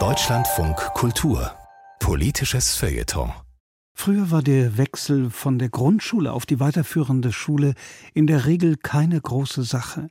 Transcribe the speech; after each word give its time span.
Deutschlandfunk 0.00 0.74
Kultur 0.94 1.52
Politisches 2.00 2.74
Feuilleton 2.74 3.30
Früher 3.92 4.32
war 4.32 4.42
der 4.42 4.76
Wechsel 4.76 5.30
von 5.30 5.60
der 5.60 5.68
Grundschule 5.68 6.32
auf 6.32 6.44
die 6.44 6.58
weiterführende 6.58 7.32
Schule 7.32 7.74
in 8.12 8.26
der 8.26 8.46
Regel 8.46 8.76
keine 8.76 9.20
große 9.20 9.62
Sache. 9.62 10.10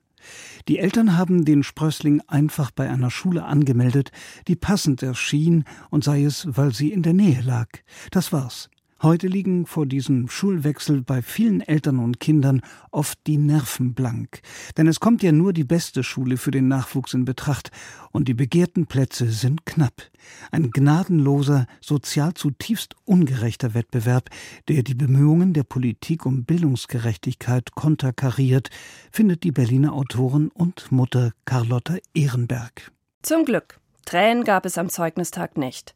Die 0.69 0.79
Eltern 0.79 1.17
haben 1.17 1.43
den 1.43 1.61
Sprössling 1.61 2.21
einfach 2.25 2.71
bei 2.71 2.89
einer 2.89 3.11
Schule 3.11 3.43
angemeldet, 3.43 4.13
die 4.47 4.55
passend 4.55 5.03
erschien 5.03 5.65
und 5.89 6.05
sei 6.05 6.23
es, 6.23 6.47
weil 6.49 6.73
sie 6.73 6.93
in 6.93 7.03
der 7.03 7.11
Nähe 7.11 7.41
lag. 7.41 7.67
Das 8.11 8.31
war's. 8.31 8.69
Heute 9.03 9.27
liegen 9.27 9.65
vor 9.65 9.85
diesem 9.85 10.29
Schulwechsel 10.29 11.01
bei 11.01 11.21
vielen 11.21 11.59
Eltern 11.59 11.99
und 11.99 12.21
Kindern 12.21 12.61
oft 12.89 13.19
die 13.27 13.37
Nerven 13.37 13.93
blank. 13.93 14.39
Denn 14.77 14.87
es 14.87 15.01
kommt 15.01 15.21
ja 15.23 15.33
nur 15.33 15.51
die 15.51 15.65
beste 15.65 16.03
Schule 16.03 16.37
für 16.37 16.51
den 16.51 16.69
Nachwuchs 16.69 17.13
in 17.13 17.25
Betracht 17.25 17.69
und 18.13 18.29
die 18.29 18.33
begehrten 18.33 18.87
Plätze 18.87 19.29
sind 19.29 19.65
knapp. 19.65 20.03
Ein 20.51 20.71
gnadenloser, 20.71 21.67
sozial 21.81 22.33
zutiefst 22.33 22.95
ungerechter 23.03 23.73
Wettbewerb, 23.73 24.29
der 24.69 24.83
die 24.83 24.95
Bemühungen 24.95 25.51
der 25.51 25.63
Politik 25.63 26.25
um 26.25 26.45
Bildungsgerechtigkeit 26.45 27.75
konterkariert, 27.75 28.69
findet 29.11 29.43
die 29.43 29.51
Berliner 29.51 29.91
Autorin 29.91 30.47
und 30.47 30.93
Mutter 30.93 31.33
Carlotta 31.43 31.97
Ehrenberg. 32.13 32.93
Zum 33.21 33.43
Glück. 33.43 33.81
Tränen 34.05 34.45
gab 34.45 34.65
es 34.65 34.77
am 34.77 34.87
Zeugnistag 34.87 35.57
nicht. 35.57 35.93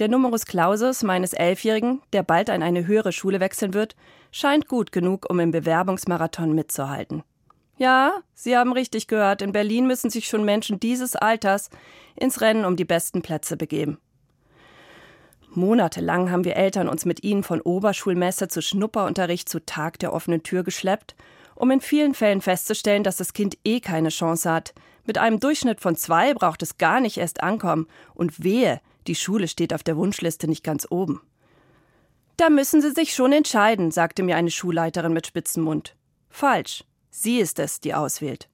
Der 0.00 0.08
Numerus 0.08 0.44
Clausus 0.44 1.04
meines 1.04 1.34
Elfjährigen, 1.34 2.02
der 2.12 2.24
bald 2.24 2.50
an 2.50 2.64
eine 2.64 2.86
höhere 2.86 3.12
Schule 3.12 3.38
wechseln 3.38 3.74
wird, 3.74 3.94
scheint 4.32 4.66
gut 4.66 4.90
genug, 4.90 5.30
um 5.30 5.38
im 5.38 5.52
Bewerbungsmarathon 5.52 6.52
mitzuhalten. 6.52 7.22
Ja, 7.76 8.14
Sie 8.34 8.56
haben 8.56 8.72
richtig 8.72 9.06
gehört, 9.06 9.40
in 9.40 9.52
Berlin 9.52 9.86
müssen 9.86 10.10
sich 10.10 10.26
schon 10.26 10.44
Menschen 10.44 10.80
dieses 10.80 11.14
Alters 11.14 11.70
ins 12.16 12.40
Rennen 12.40 12.64
um 12.64 12.74
die 12.74 12.84
besten 12.84 13.22
Plätze 13.22 13.56
begeben. 13.56 13.98
Monatelang 15.50 16.32
haben 16.32 16.44
wir 16.44 16.56
Eltern 16.56 16.88
uns 16.88 17.04
mit 17.04 17.22
ihnen 17.22 17.44
von 17.44 17.60
Oberschulmesse 17.60 18.48
zu 18.48 18.62
Schnupperunterricht 18.62 19.48
zu 19.48 19.64
Tag 19.64 20.00
der 20.00 20.12
offenen 20.12 20.42
Tür 20.42 20.64
geschleppt, 20.64 21.14
um 21.54 21.70
in 21.70 21.80
vielen 21.80 22.14
Fällen 22.14 22.40
festzustellen, 22.40 23.04
dass 23.04 23.16
das 23.16 23.32
Kind 23.32 23.56
eh 23.64 23.78
keine 23.78 24.08
Chance 24.08 24.50
hat. 24.50 24.74
Mit 25.04 25.18
einem 25.18 25.38
Durchschnitt 25.38 25.80
von 25.80 25.94
zwei 25.94 26.34
braucht 26.34 26.62
es 26.62 26.78
gar 26.78 27.00
nicht 27.00 27.18
erst 27.18 27.44
ankommen. 27.44 27.86
Und 28.14 28.42
wehe, 28.42 28.80
die 29.06 29.14
Schule 29.14 29.48
steht 29.48 29.74
auf 29.74 29.82
der 29.82 29.96
Wunschliste 29.96 30.48
nicht 30.48 30.64
ganz 30.64 30.86
oben. 30.90 31.20
Da 32.36 32.50
müssen 32.50 32.80
Sie 32.80 32.90
sich 32.90 33.14
schon 33.14 33.32
entscheiden, 33.32 33.90
sagte 33.90 34.22
mir 34.22 34.36
eine 34.36 34.50
Schulleiterin 34.50 35.12
mit 35.12 35.26
spitzem 35.26 35.64
Mund. 35.64 35.96
Falsch. 36.30 36.84
Sie 37.10 37.38
ist 37.38 37.60
es, 37.60 37.80
die 37.80 37.94
auswählt. 37.94 38.48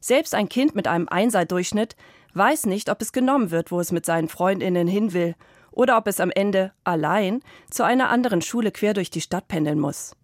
Selbst 0.00 0.34
ein 0.34 0.50
Kind 0.50 0.74
mit 0.74 0.86
einem 0.86 1.08
Einser-Durchschnitt 1.08 1.96
weiß 2.34 2.66
nicht, 2.66 2.90
ob 2.90 3.00
es 3.00 3.12
genommen 3.12 3.50
wird, 3.50 3.70
wo 3.70 3.80
es 3.80 3.90
mit 3.90 4.04
seinen 4.04 4.28
Freundinnen 4.28 4.86
hin 4.86 5.14
will, 5.14 5.34
oder 5.70 5.96
ob 5.96 6.06
es 6.06 6.20
am 6.20 6.30
Ende 6.30 6.72
allein 6.84 7.42
zu 7.70 7.84
einer 7.84 8.10
anderen 8.10 8.42
Schule 8.42 8.70
quer 8.70 8.94
durch 8.94 9.10
die 9.10 9.20
Stadt 9.20 9.48
pendeln 9.48 9.78
muss. 9.78 10.14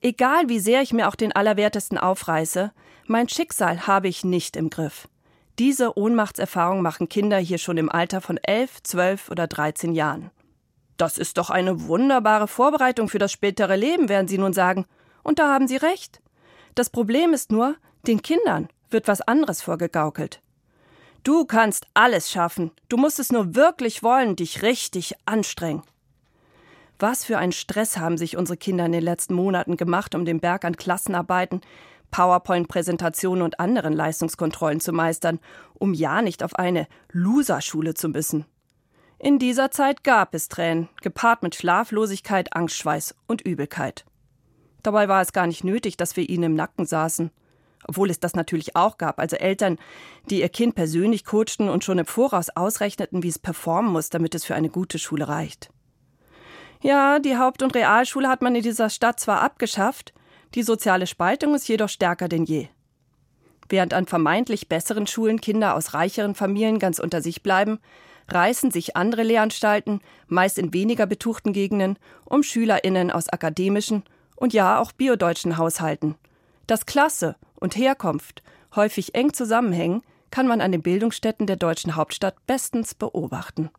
Egal 0.00 0.48
wie 0.48 0.60
sehr 0.60 0.82
ich 0.82 0.92
mir 0.92 1.08
auch 1.08 1.14
den 1.14 1.32
Allerwertesten 1.32 1.98
aufreiße, 1.98 2.72
mein 3.06 3.28
Schicksal 3.28 3.86
habe 3.86 4.08
ich 4.08 4.24
nicht 4.24 4.56
im 4.56 4.70
Griff. 4.70 5.08
Diese 5.58 5.96
Ohnmachtserfahrung 5.96 6.82
machen 6.82 7.08
Kinder 7.08 7.38
hier 7.38 7.58
schon 7.58 7.78
im 7.78 7.90
Alter 7.90 8.20
von 8.20 8.36
elf, 8.38 8.82
zwölf 8.82 9.30
oder 9.30 9.46
dreizehn 9.46 9.94
Jahren. 9.94 10.30
Das 10.98 11.16
ist 11.18 11.38
doch 11.38 11.50
eine 11.50 11.86
wunderbare 11.86 12.48
Vorbereitung 12.48 13.08
für 13.08 13.18
das 13.18 13.32
spätere 13.32 13.76
Leben, 13.76 14.08
werden 14.08 14.28
Sie 14.28 14.38
nun 14.38 14.52
sagen. 14.52 14.86
Und 15.22 15.38
da 15.38 15.52
haben 15.52 15.66
Sie 15.66 15.76
recht. 15.76 16.20
Das 16.74 16.90
Problem 16.90 17.32
ist 17.32 17.50
nur, 17.50 17.76
den 18.06 18.22
Kindern 18.22 18.68
wird 18.90 19.08
was 19.08 19.22
anderes 19.22 19.62
vorgegaukelt. 19.62 20.40
Du 21.22 21.44
kannst 21.44 21.86
alles 21.94 22.30
schaffen. 22.30 22.70
Du 22.88 22.96
musst 22.96 23.18
es 23.18 23.32
nur 23.32 23.54
wirklich 23.54 24.02
wollen, 24.02 24.36
dich 24.36 24.62
richtig 24.62 25.14
anstrengen. 25.24 25.82
Was 26.98 27.24
für 27.24 27.38
einen 27.38 27.52
Stress 27.52 27.98
haben 27.98 28.16
sich 28.16 28.36
unsere 28.36 28.56
Kinder 28.56 28.86
in 28.86 28.92
den 28.92 29.02
letzten 29.02 29.34
Monaten 29.34 29.76
gemacht, 29.76 30.14
um 30.14 30.24
den 30.24 30.40
Berg 30.40 30.64
an 30.64 30.76
Klassenarbeiten, 30.76 31.60
PowerPoint-Präsentationen 32.10 33.42
und 33.42 33.60
anderen 33.60 33.92
Leistungskontrollen 33.92 34.80
zu 34.80 34.92
meistern, 34.92 35.40
um 35.74 35.94
ja 35.94 36.22
nicht 36.22 36.42
auf 36.42 36.56
eine 36.56 36.86
Loserschule 37.12 37.94
zu 37.94 38.08
müssen. 38.08 38.46
In 39.18 39.38
dieser 39.38 39.70
Zeit 39.70 40.04
gab 40.04 40.34
es 40.34 40.48
Tränen, 40.48 40.88
gepaart 41.00 41.42
mit 41.42 41.54
Schlaflosigkeit, 41.54 42.54
Angstschweiß 42.54 43.14
und 43.26 43.40
Übelkeit. 43.40 44.04
Dabei 44.82 45.08
war 45.08 45.22
es 45.22 45.32
gar 45.32 45.46
nicht 45.46 45.64
nötig, 45.64 45.96
dass 45.96 46.16
wir 46.16 46.28
ihnen 46.28 46.44
im 46.44 46.54
Nacken 46.54 46.86
saßen. 46.86 47.30
Obwohl 47.88 48.10
es 48.10 48.20
das 48.20 48.34
natürlich 48.34 48.76
auch 48.76 48.98
gab, 48.98 49.18
also 49.18 49.36
Eltern, 49.36 49.78
die 50.28 50.40
ihr 50.40 50.48
Kind 50.48 50.74
persönlich 50.74 51.24
coachten 51.24 51.68
und 51.68 51.84
schon 51.84 51.98
im 51.98 52.06
Voraus 52.06 52.50
ausrechneten, 52.50 53.22
wie 53.22 53.28
es 53.28 53.38
performen 53.38 53.92
muss, 53.92 54.10
damit 54.10 54.34
es 54.34 54.44
für 54.44 54.54
eine 54.54 54.68
gute 54.68 54.98
Schule 54.98 55.28
reicht. 55.28 55.70
Ja, 56.82 57.18
die 57.18 57.36
Haupt- 57.38 57.62
und 57.62 57.74
Realschule 57.74 58.28
hat 58.28 58.42
man 58.42 58.54
in 58.54 58.62
dieser 58.62 58.90
Stadt 58.90 59.18
zwar 59.18 59.40
abgeschafft, 59.40 60.12
die 60.54 60.62
soziale 60.62 61.06
Spaltung 61.06 61.54
ist 61.54 61.68
jedoch 61.68 61.88
stärker 61.88 62.28
denn 62.28 62.44
je. 62.44 62.68
Während 63.68 63.94
an 63.94 64.06
vermeintlich 64.06 64.68
besseren 64.68 65.06
Schulen 65.06 65.40
Kinder 65.40 65.74
aus 65.74 65.94
reicheren 65.94 66.34
Familien 66.34 66.78
ganz 66.78 66.98
unter 66.98 67.20
sich 67.20 67.42
bleiben, 67.42 67.80
reißen 68.28 68.70
sich 68.70 68.96
andere 68.96 69.22
Lehranstalten, 69.22 70.00
meist 70.28 70.58
in 70.58 70.72
weniger 70.72 71.06
betuchten 71.06 71.52
Gegenden, 71.52 71.98
um 72.24 72.42
SchülerInnen 72.42 73.10
aus 73.10 73.28
akademischen 73.28 74.04
und 74.36 74.52
ja 74.52 74.80
auch 74.80 74.92
biodeutschen 74.92 75.56
Haushalten. 75.58 76.16
Dass 76.66 76.86
Klasse 76.86 77.36
und 77.54 77.76
Herkunft 77.76 78.42
häufig 78.74 79.14
eng 79.14 79.32
zusammenhängen, 79.32 80.02
kann 80.30 80.46
man 80.48 80.60
an 80.60 80.72
den 80.72 80.82
Bildungsstätten 80.82 81.46
der 81.46 81.56
deutschen 81.56 81.96
Hauptstadt 81.96 82.34
bestens 82.46 82.94
beobachten. 82.94 83.70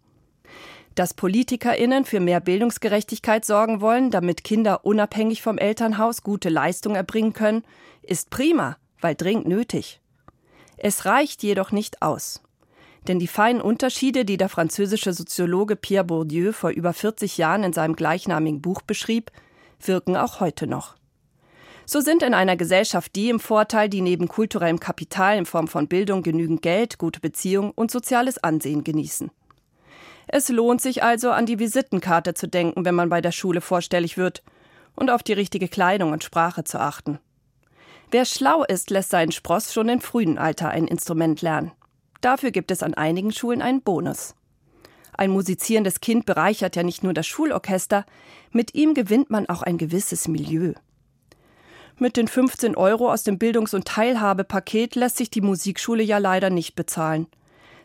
Dass 0.98 1.14
PolitikerInnen 1.14 2.06
für 2.06 2.20
mehr 2.20 2.40
Bildungsgerechtigkeit 2.40 3.46
sorgen 3.46 3.82
wollen, 3.82 4.10
damit 4.10 4.44
Kinder 4.44 4.84
unabhängig 4.84 5.44
vom 5.44 5.60
Elternhaus 5.60 6.24
gute 6.24 6.50
Leistungen 6.50 6.96
erbringen 6.96 7.34
können, 7.34 7.64
ist 8.02 8.32
prima, 8.32 8.78
weil 9.00 9.14
dringend 9.14 9.48
nötig. 9.48 10.02
Es 10.76 11.06
reicht 11.06 11.44
jedoch 11.44 11.72
nicht 11.72 12.02
aus. 12.02 12.42
Denn 13.08 13.20
die 13.20 13.28
feinen 13.28 13.62
Unterschiede, 13.62 14.26
die 14.26 14.38
der 14.38 14.50
französische 14.50 15.14
Soziologe 15.14 15.76
Pierre 15.76 16.04
Bourdieu 16.04 16.52
vor 16.52 16.72
über 16.72 16.94
40 16.94 17.38
Jahren 17.38 17.64
in 17.64 17.74
seinem 17.74 17.96
gleichnamigen 17.96 18.64
Buch 18.64 18.82
beschrieb, 18.82 19.32
wirken 19.80 20.18
auch 20.18 20.40
heute 20.40 20.66
noch. 20.66 20.96
So 21.86 22.02
sind 22.02 22.24
in 22.24 22.34
einer 22.34 22.58
Gesellschaft 22.58 23.16
die 23.16 23.30
im 23.30 23.40
Vorteil, 23.40 23.88
die 23.88 24.02
neben 24.02 24.28
kulturellem 24.28 24.80
Kapital 24.80 25.38
in 25.38 25.46
Form 25.46 25.68
von 25.68 25.88
Bildung 25.88 26.24
genügend 26.24 26.64
Geld, 26.64 26.98
gute 26.98 27.20
Beziehungen 27.20 27.70
und 27.70 27.92
soziales 27.92 28.40
Ansehen 28.40 28.84
genießen. 28.84 29.30
Es 30.28 30.50
lohnt 30.50 30.82
sich 30.82 31.04
also, 31.04 31.32
an 31.32 31.46
die 31.46 31.60
Visitenkarte 31.60 32.34
zu 32.34 32.48
denken, 32.48 32.84
wenn 32.84 32.96
man 32.96 33.10
bei 33.10 33.22
der 33.22 33.32
Schule 33.32 33.62
vorstellig 33.62 34.18
wird, 34.18 34.44
und 34.96 35.10
auf 35.10 35.24
die 35.24 35.34
richtige 35.34 35.68
Kleidung 35.68 36.12
und 36.12 36.24
Sprache 36.24 36.64
zu 36.64 36.80
achten. 36.80 37.20
Wer 38.12 38.26
schlau 38.26 38.64
ist, 38.64 38.90
lässt 38.90 39.12
seinen 39.12 39.32
Spross 39.32 39.74
schon 39.74 39.90
im 39.90 40.02
frühen 40.02 40.38
Alter 40.38 40.70
ein 40.70 40.88
Instrument 40.88 41.42
lernen. 41.42 41.72
Dafür 42.20 42.52
gibt 42.52 42.72
es 42.72 42.84
an 42.84 42.94
einigen 42.94 43.32
Schulen 43.32 43.62
einen 43.62 43.82
Bonus. 43.82 44.36
Ein 45.14 45.30
musizierendes 45.32 46.02
Kind 46.02 46.26
bereichert 46.26 46.76
ja 46.76 46.84
nicht 46.84 47.04
nur 47.04 47.14
das 47.14 47.28
Schulorchester, 47.28 48.06
mit 48.52 48.76
ihm 48.76 48.94
gewinnt 48.94 49.30
man 49.30 49.48
auch 49.50 49.62
ein 49.62 49.78
gewisses 49.78 50.28
Milieu. 50.28 50.74
Mit 51.98 52.18
den 52.18 52.28
15 52.28 52.76
Euro 52.76 53.12
aus 53.12 53.24
dem 53.24 53.40
Bildungs- 53.40 53.74
und 53.74 53.86
Teilhabepaket 53.86 54.96
lässt 54.96 55.18
sich 55.18 55.30
die 55.30 55.42
Musikschule 55.42 56.04
ja 56.04 56.18
leider 56.18 56.50
nicht 56.50 56.76
bezahlen 56.76 57.28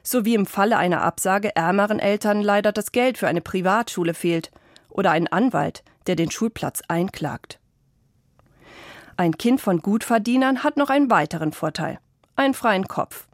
so 0.03 0.25
wie 0.25 0.35
im 0.35 0.47
Falle 0.47 0.77
einer 0.77 1.03
Absage 1.03 1.55
ärmeren 1.55 1.99
Eltern 1.99 2.43
leider 2.43 2.73
das 2.73 2.93
Geld 2.93 3.19
für 3.19 3.29
eine 3.29 3.41
Privatschule 3.41 4.15
fehlt 4.15 4.51
oder 4.89 5.11
ein 5.11 5.29
Anwalt, 5.29 5.85
der 6.07 6.17
den 6.17 6.31
Schulplatz 6.31 6.83
einklagt. 6.89 7.59
Ein 9.17 9.39
Kind 9.39 9.61
von 9.61 9.79
Gutverdienern 9.79 10.65
hat 10.65 10.77
noch 10.77 10.91
einen 10.91 11.11
weiteren 11.11 11.53
Vorteil 11.53 11.99
einen 12.37 12.55
freien 12.55 12.89
Kopf. 12.89 13.27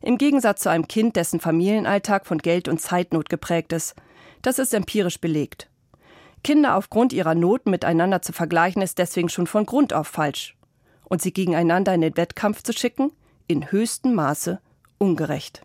Im 0.00 0.18
Gegensatz 0.18 0.62
zu 0.62 0.70
einem 0.70 0.88
Kind, 0.88 1.16
dessen 1.16 1.40
Familienalltag 1.40 2.26
von 2.26 2.38
Geld 2.38 2.68
und 2.68 2.80
Zeitnot 2.80 3.28
geprägt 3.28 3.72
ist. 3.72 3.94
Das 4.42 4.58
ist 4.58 4.72
empirisch 4.72 5.20
belegt. 5.20 5.68
Kinder 6.42 6.76
aufgrund 6.76 7.12
ihrer 7.12 7.34
Noten 7.34 7.70
miteinander 7.70 8.22
zu 8.22 8.32
vergleichen, 8.32 8.80
ist 8.80 8.98
deswegen 8.98 9.28
schon 9.28 9.46
von 9.46 9.66
Grund 9.66 9.92
auf 9.92 10.08
falsch. 10.08 10.56
Und 11.04 11.20
sie 11.20 11.32
gegeneinander 11.32 11.92
in 11.92 12.00
den 12.00 12.16
Wettkampf 12.16 12.62
zu 12.62 12.72
schicken, 12.72 13.12
in 13.46 13.70
höchstem 13.70 14.14
Maße 14.14 14.60
ungerecht. 14.96 15.62